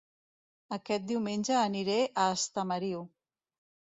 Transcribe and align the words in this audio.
Aquest 0.77 1.03
diumenge 1.11 1.59
aniré 1.59 1.97
a 2.23 2.25
Estamariu 2.37 3.03